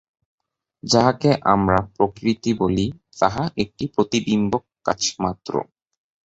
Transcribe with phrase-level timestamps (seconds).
[0.83, 2.85] যাহাকে আমরা প্রকৃতি বলি,
[3.19, 5.53] তাহা একটি প্রতিবিম্বক কাঁচ মাত্র।